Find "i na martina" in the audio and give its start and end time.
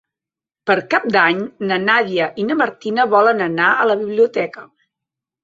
2.45-3.07